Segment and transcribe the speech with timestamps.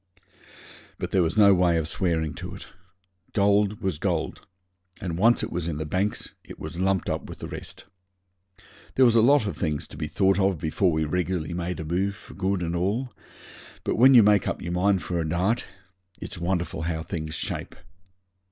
[0.97, 2.65] But there was no way of swearing to it.
[3.33, 4.47] Gold was gold,
[4.99, 7.85] and once it was in the banks it was lumped up with the rest.
[8.95, 11.85] There was a lot of things to be thought of before we regularly made a
[11.85, 13.13] move for good and all;
[13.83, 15.65] but when you make up your mind for a dart,
[16.19, 17.75] it's wonderful how things shape.